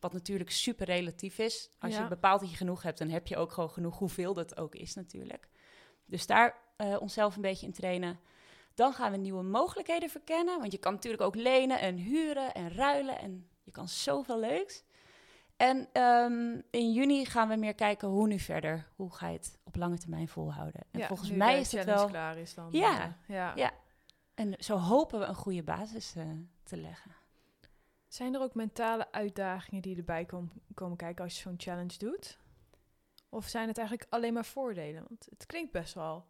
[0.00, 1.70] Wat natuurlijk super relatief is.
[1.78, 2.02] Als Ja.
[2.02, 4.74] je bepaalt dat je genoeg hebt, dan heb je ook gewoon genoeg, hoeveel dat ook
[4.74, 5.48] is natuurlijk.
[6.06, 8.20] Dus daar eh, onszelf een beetje in trainen.
[8.74, 10.58] Dan gaan we nieuwe mogelijkheden verkennen.
[10.58, 13.18] Want je kan natuurlijk ook lenen en huren en ruilen.
[13.18, 14.84] En je kan zoveel leuks.
[15.56, 18.86] En ehm, in juni gaan we meer kijken hoe nu verder.
[18.96, 20.80] Hoe ga je het op lange termijn volhouden?
[20.90, 22.06] En Ja, volgens mij is het wel...
[22.06, 22.68] klaar is dan.
[22.70, 23.00] Ja.
[23.02, 23.52] eh, ja.
[23.56, 23.70] Ja.
[24.34, 26.24] En zo hopen we een goede basis eh,
[26.62, 27.10] te leggen.
[28.10, 32.38] Zijn er ook mentale uitdagingen die erbij kom- komen kijken als je zo'n challenge doet?
[33.28, 35.04] Of zijn het eigenlijk alleen maar voordelen?
[35.08, 36.26] Want het klinkt best wel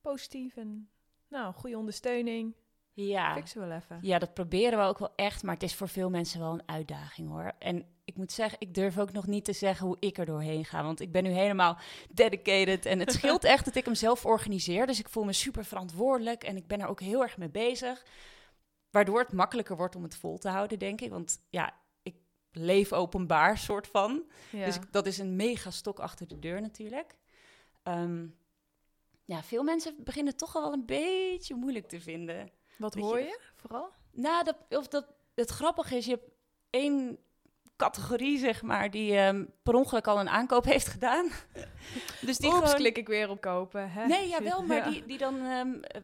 [0.00, 0.90] positief en
[1.28, 2.54] nou, goede ondersteuning.
[2.92, 3.34] Ja.
[3.34, 3.98] Fix wel even.
[4.02, 6.68] Ja, dat proberen we ook wel echt, maar het is voor veel mensen wel een
[6.68, 7.52] uitdaging hoor.
[7.58, 10.64] En ik moet zeggen, ik durf ook nog niet te zeggen hoe ik er doorheen
[10.64, 11.78] ga, want ik ben nu helemaal
[12.10, 12.86] dedicated.
[12.86, 16.44] En het scheelt echt dat ik hem zelf organiseer, dus ik voel me super verantwoordelijk
[16.44, 18.04] en ik ben er ook heel erg mee bezig.
[18.90, 21.10] Waardoor het makkelijker wordt om het vol te houden, denk ik.
[21.10, 22.14] Want ja, ik
[22.52, 24.24] leef openbaar, soort van.
[24.52, 24.64] Ja.
[24.64, 27.16] Dus dat is een mega stok achter de deur natuurlijk.
[27.82, 28.26] Ehm,
[29.24, 32.50] ja, veel mensen beginnen toch al wel een beetje moeilijk te vinden.
[32.78, 33.90] Wat hoor je- je vooral?
[34.12, 36.30] Nou, dat, of dat, het grappige is, je hebt
[36.70, 37.18] één
[37.76, 41.28] categorie, zeg maar, die ehm, per ongeluk al een aankoop heeft gedaan.
[42.26, 42.74] dus die Oeps, gewoon...
[42.74, 43.90] klik ik weer op kopen.
[43.90, 44.06] Hè?
[44.06, 44.48] Nee, ja, Shit.
[44.48, 44.90] wel, maar Ja.
[44.90, 45.34] die, die dan...
[45.36, 46.02] ehm, eh, eh,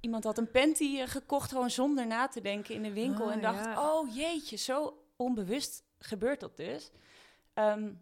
[0.00, 3.26] iemand had een panty eh, gekocht, gewoon zonder na te denken in de winkel.
[3.26, 3.92] Ah, en dacht, ja.
[3.92, 6.90] oh jeetje, zo onbewust gebeurt dat dus.
[7.54, 7.92] Ehm,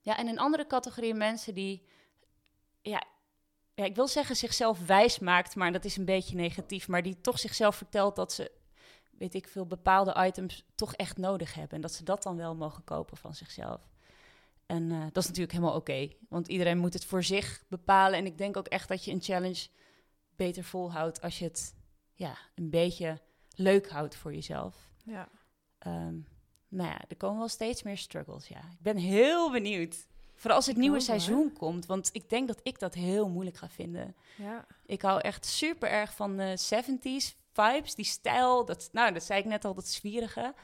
[0.00, 1.86] ja, en een andere categorie mensen die...
[2.82, 3.02] Ja,
[3.74, 6.88] ja, ik wil zeggen zichzelf wijs maakt, maar dat is een beetje negatief.
[6.88, 8.50] Maar die toch zichzelf vertelt dat ze,
[9.10, 11.74] weet ik veel, bepaalde items toch echt nodig hebben.
[11.74, 13.88] En dat ze dat dan wel mogen kopen van zichzelf.
[14.66, 16.08] En eh, dat is natuurlijk helemaal oké.
[16.28, 18.18] want iedereen moet het voor zich bepalen.
[18.18, 19.66] En ik denk ook echt dat je een challenge
[20.36, 21.74] beter volhoudt als je het
[22.14, 23.20] ja, een beetje
[23.54, 24.76] leuk houdt voor jezelf.
[25.04, 25.28] Ja.
[25.78, 26.16] Ehm,
[26.68, 28.58] nou ja, er komen wel steeds meer struggles, ja.
[28.58, 30.06] Ik ben heel benieuwd.
[30.34, 31.86] Vooral als het nieuwe ook, seizoen komt.
[31.86, 34.16] Want ik denk dat ik dat heel moeilijk ga vinden.
[34.36, 34.66] Ja.
[34.86, 38.64] Ik hou echt super erg van de 70s vibes, die stijl.
[38.64, 40.54] Dat, nou, dat zei ik net al, dat zwierige.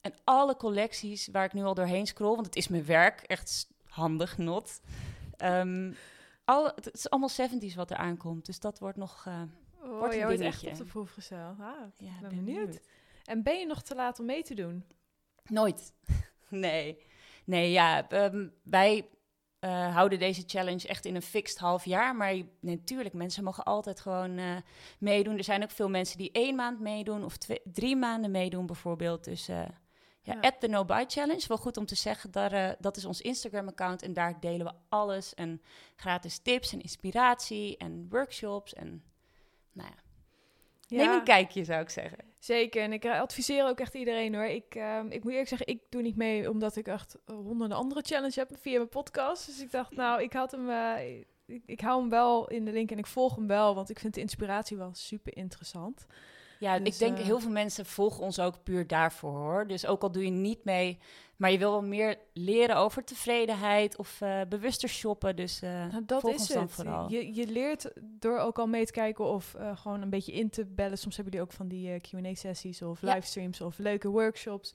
[0.00, 3.68] En alle collecties waar ik nu al doorheen scroll, want het is mijn werk, echt
[3.84, 4.80] handig, not.
[5.36, 5.92] Ehm,
[6.44, 9.26] al, het is allemaal 70s wat er aankomt, dus dat wordt nog...
[9.26, 11.60] Oh, Wordt jij wordt echt op de proef gesteld.
[11.60, 12.80] Ah, ja, ben benieuwd.
[13.24, 14.84] En ben je nog te laat om mee te doen?
[15.44, 15.92] Nooit.
[16.48, 17.02] nee.
[17.44, 19.08] Nee, ja, ehm, wij
[19.58, 22.16] eh, houden deze challenge echt in een fixed half jaar.
[22.16, 24.56] Maar je- natuurlijk, mensen mogen altijd gewoon eh,
[24.98, 25.36] meedoen.
[25.38, 29.24] Er zijn ook veel mensen die één maand meedoen of twee, drie maanden meedoen bijvoorbeeld.
[29.24, 29.48] Dus
[30.24, 30.40] ja, Ja.
[30.40, 32.30] at the No Buy Challenge, wel goed om te zeggen.
[32.30, 35.34] Daar, eh, dat is ons Instagram-account en daar delen we alles.
[35.34, 35.62] En
[35.96, 39.02] gratis tips en inspiratie en workshops en...
[39.72, 40.02] Nou ja,
[40.96, 42.18] neem een kijkje zou ik zeggen.
[42.38, 44.44] Zeker, en ik eh, adviseer ook echt iedereen hoor.
[44.44, 48.02] Ik, ehm, ik moet eerlijk zeggen, ik doe niet mee omdat ik echt honderden andere
[48.02, 49.46] challenges heb via mijn podcast.
[49.46, 52.72] Dus ik dacht, nou, ik had hem, eh, ik, ik hou hem wel in de
[52.72, 56.06] link en ik volg hem wel, want ik vind de inspiratie wel super interessant.
[56.58, 59.66] Ja, Dus, ik denk eh, heel veel mensen volgen ons ook puur daarvoor hoor.
[59.66, 60.98] Dus ook al doe je niet mee,
[61.36, 65.36] maar je wil wel meer leren over tevredenheid of eh, bewuster shoppen.
[65.36, 66.70] Dus Nou, dat is het.
[66.72, 67.10] vooral.
[67.10, 70.64] Je, je leert door ook al mee te kijken of gewoon een beetje in te
[70.64, 70.98] bellen.
[70.98, 73.14] Soms hebben jullie ook van die Q&A-sessies of Ja.
[73.14, 74.74] livestreams of leuke workshops.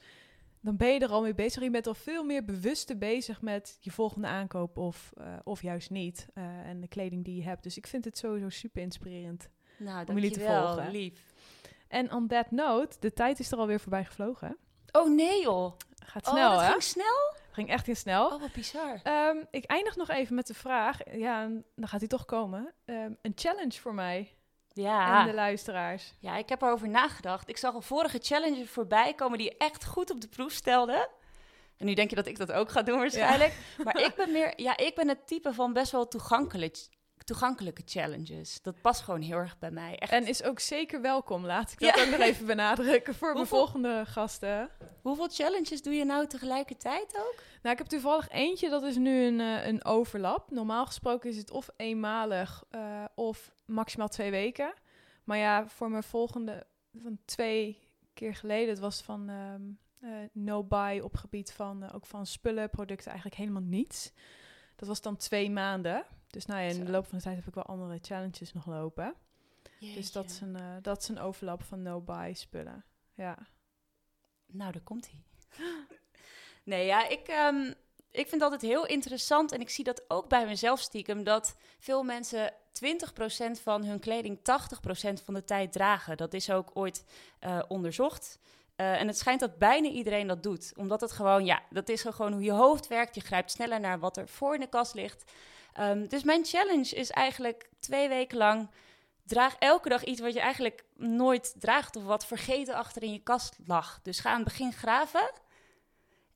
[0.62, 1.64] Dan ben je er al mee bezig.
[1.64, 5.14] Je bent al veel meer bewuster bezig met je volgende aankoop of,
[5.44, 6.28] of juist niet.
[6.64, 7.64] en de kleding die je hebt.
[7.64, 9.50] Dus ik vind het sowieso super inspirerend.
[9.78, 10.92] nou, om jullie te volgen.
[10.92, 11.34] lief.
[11.90, 14.48] En on that note, de tijd is er alweer voorbij gevlogen.
[14.48, 15.00] hè?
[15.00, 15.74] Oh nee joh.
[16.06, 16.68] Gaat Oh, snel, dat hè?
[16.70, 17.34] ging snel?
[17.52, 18.26] Ging echt heel snel.
[18.26, 19.00] Oh, wat bizar.
[19.04, 20.98] Ehm, ik eindig nog even met de vraag.
[21.12, 22.74] Ja, dan gaat hij toch komen.
[22.86, 24.36] Ehm, een challenge voor mij
[24.74, 25.20] Ja.
[25.22, 26.14] en de luisteraars.
[26.20, 27.50] ja, ik heb erover nagedacht.
[27.50, 31.08] Ik zag al vorige challenges voorbij komen die echt goed op de proef stelden.
[31.78, 33.54] En nu denk je dat ik dat ook ga doen waarschijnlijk.
[33.84, 36.88] Maar ik ben meer, ja, ik ben het type van best wel toegankelijk,
[37.30, 38.62] toegankelijke challenges.
[38.62, 39.98] Dat past gewoon heel erg bij mij.
[39.98, 40.12] Echt.
[40.12, 41.46] En is ook zeker welkom.
[41.46, 42.04] Laat ik dat Ja.
[42.04, 44.70] ook nog even benadrukken voor mijn volgende gasten.
[45.02, 47.36] Hoeveel challenges doe je nou tegelijkertijd ook?
[47.62, 50.52] Nou, ik heb toevallig eentje, dat is nu een, eh, een overlap.
[50.52, 54.74] Normaal gesproken is het of eenmalig eh, of maximaal twee weken.
[55.24, 56.66] Maar ja, voor mijn volgende,
[57.04, 57.80] van twee
[58.14, 59.62] keer geleden, het was van ehm,
[60.12, 64.12] eh, no buy op gebied van ook van spullen, producten, eigenlijk helemaal niets.
[64.76, 66.06] Dat was dan twee maanden.
[66.30, 68.66] Dus nou ja, in de loop van de tijd heb ik wel andere challenges nog
[68.66, 69.16] lopen.
[69.80, 72.86] Dus dat is, een, eh, dat is een overlap van no buy spullen.
[73.14, 73.38] Ja.
[74.46, 75.24] Nou, daar komt hij.
[76.64, 77.74] nee, ja, ik, ehm,
[78.12, 81.56] ik vind het altijd heel interessant en ik zie dat ook bij mezelf stiekem, dat
[81.80, 86.18] veel mensen 20% van hun kleding 80% van de tijd dragen.
[86.18, 87.06] Dat is ook ooit
[87.40, 88.40] eh, onderzocht.
[88.76, 90.74] Eh, en het schijnt dat bijna iedereen dat doet.
[90.78, 93.16] Omdat het gewoon, ja, dat is gewoon hoe je hoofd werkt.
[93.16, 95.32] Je grijpt sneller naar wat er voor in de kast ligt.
[95.80, 98.70] Ehm, dus mijn challenge is eigenlijk twee weken lang
[99.24, 103.24] draag elke dag iets wat je eigenlijk nooit draagt of wat vergeten achter in je
[103.24, 104.00] kast lag.
[104.02, 105.32] Dus ga aan het begin graven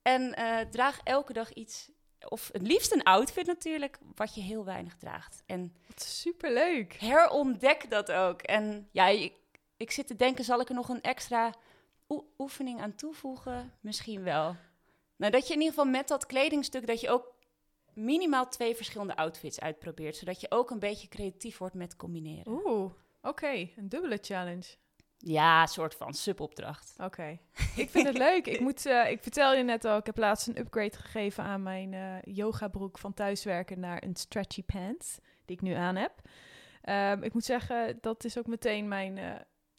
[0.01, 1.89] en eh, draag elke dag iets,
[2.27, 5.43] of het liefst een outfit natuurlijk, wat je heel weinig draagt.
[5.45, 6.93] En Wat superleuk.
[6.93, 8.41] herontdek dat ook.
[8.41, 9.33] En ja, ik,
[9.77, 11.53] ik zit te denken, zal ik er nog een extra
[12.09, 13.73] oe- oefening aan toevoegen?
[13.79, 14.55] Misschien wel.
[15.15, 17.32] Nou, dat je in ieder geval met dat kledingstuk, dat je ook
[17.95, 20.15] minimaal twee verschillende outfits uitprobeert.
[20.15, 22.53] Zodat je ook een beetje creatief wordt met combineren.
[22.65, 22.91] Oeh,
[23.21, 23.69] oké.
[23.75, 24.75] Een dubbele challenge.
[25.17, 26.93] Ja, soort van subopdracht.
[26.97, 27.39] Oké.
[27.75, 28.45] ik vind het leuk.
[28.45, 31.63] Ik, moet, eh, ik vertel je net al, ik heb laatst een upgrade gegeven aan
[31.63, 36.13] mijn eh yoga broek van thuiswerken naar een stretchy pants, die ik nu aan heb.
[36.81, 39.31] Ehm, ik moet zeggen, dat is ook meteen mijn, eh,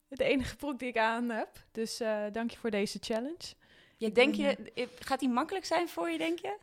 [0.09, 1.49] het enige broek die ik aan heb.
[1.73, 1.97] Dus
[2.33, 3.55] dank je voor deze challenge.
[3.99, 4.57] Ik denk je,
[4.99, 6.57] gaat die makkelijk zijn voor je, denk je?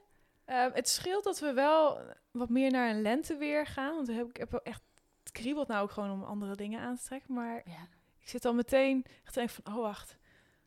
[0.52, 2.00] Eh, het scheelt dat we wel
[2.32, 3.96] wat meer naar een lenteweer gaan.
[3.96, 4.82] Want heb ik heb wel echt,
[5.24, 7.34] het kriebelt nou ook gewoon om andere dingen aan te trekken.
[7.34, 7.88] Maar Ja.
[8.20, 10.18] ik zit al meteen echt te denken van, oh wacht,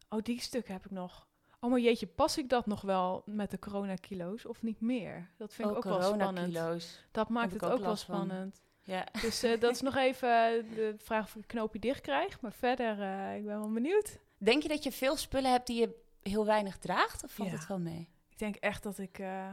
[0.08, 1.26] oh die stukken heb ik nog.
[1.60, 5.30] Oh maar jeetje, pas ik dat nog wel met de coronakilo's of niet meer?
[5.36, 6.46] Dat vind ik ook wel spannend.
[6.52, 7.04] kilo's.
[7.10, 7.96] Dat maakt het ook ook wel van.
[7.96, 8.60] spannend.
[8.82, 9.06] Ja.
[9.20, 10.28] Dus eh, dat is nog even
[10.74, 12.40] de vraag of ik een knoopje dicht krijg.
[12.40, 14.18] Maar verder, eh, ik ben wel benieuwd.
[14.38, 17.24] Denk je dat je veel spullen hebt die je heel weinig draagt?
[17.24, 17.54] Of valt Ja.
[17.56, 18.08] het wel mee?
[18.28, 19.18] Ik denk echt dat ik...
[19.18, 19.48] eh,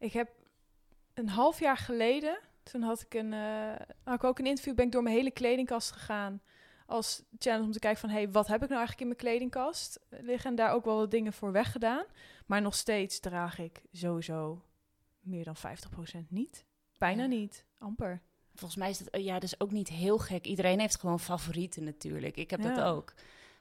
[0.00, 0.30] ik heb
[1.14, 2.38] een half jaar geleden...
[2.62, 3.32] Toen had ik een...
[3.32, 3.74] eh,
[4.04, 4.74] had ik ook een interview.
[4.74, 6.42] Ben ik door mijn hele kledingkast gegaan.
[6.86, 8.10] Als challenge om te kijken van...
[8.10, 10.50] hey, wat heb ik nou eigenlijk in mijn kledingkast liggen?
[10.50, 12.04] En daar ook wel wat dingen voor weggedaan.
[12.46, 14.62] Maar nog steeds draag ik sowieso
[15.20, 15.60] meer dan 50%
[16.28, 16.64] niet.
[16.98, 17.28] Bijna Ja.
[17.28, 17.64] niet.
[17.78, 18.22] Amper.
[18.54, 20.46] Volgens mij is het ja, dus ook niet heel gek.
[20.46, 22.36] Iedereen heeft gewoon favorieten natuurlijk.
[22.36, 23.14] Ik heb dat ook.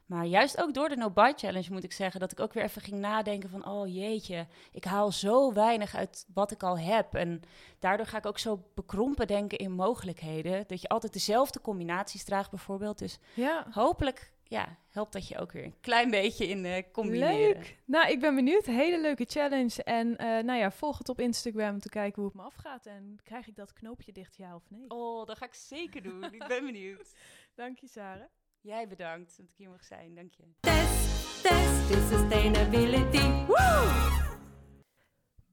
[0.10, 2.64] Maar juist ook door de No Buy Challenge moet ik zeggen dat ik ook weer
[2.64, 7.14] even ging nadenken van oh jeetje, ik haal zo weinig uit wat ik al heb
[7.16, 7.42] en
[7.80, 12.50] daardoor ga ik ook zo bekrompen denken in mogelijkheden dat je altijd dezelfde combinaties draagt
[12.50, 12.98] bijvoorbeeld.
[13.00, 13.66] Dus Ja.
[13.72, 17.38] hopelijk ja, helpt dat je ook weer een klein beetje in eh combineren.
[17.40, 17.78] Leuk.
[17.86, 18.66] Nou, ik ben benieuwd.
[18.66, 19.84] Hele leuke challenge.
[19.84, 22.86] En eh, nou ja, volg het op Instagram om te kijken hoe het me afgaat.
[22.86, 24.86] En krijg ik dat knoopje dicht, ja of nee?
[24.88, 26.24] Oh, dat ga ik zeker doen.
[26.24, 27.14] ik ben benieuwd.
[27.56, 28.28] Dank je, Sarah.
[28.62, 30.16] Jij bedankt dat ik hier mag zijn.
[30.16, 30.44] Dank je.
[30.60, 33.48] Test, test to sustainability.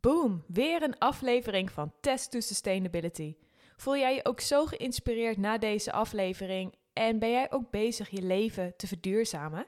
[0.01, 3.37] Boom, weer een aflevering van Test to Sustainability.
[3.77, 8.23] Voel jij je ook zo geïnspireerd na deze aflevering en ben jij ook bezig je
[8.23, 9.67] leven te verduurzamen?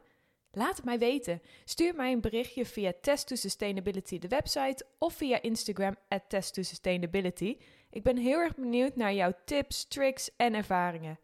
[0.52, 1.42] Laat het mij weten.
[1.64, 6.54] Stuur mij een berichtje via Test to Sustainability, de website, of via Instagram at Test
[6.54, 7.56] to Sustainability.
[7.90, 11.18] Ik ben heel erg benieuwd naar jouw tips, tricks en ervaringen.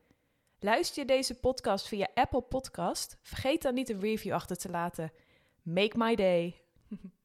[0.64, 3.18] Luister je deze podcast via Apple Podcast?
[3.22, 5.12] Vergeet dan niet een review achter te laten.
[5.62, 6.62] Make my day.